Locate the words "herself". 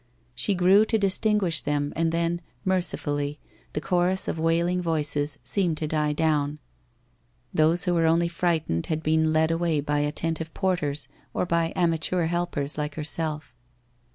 12.95-13.53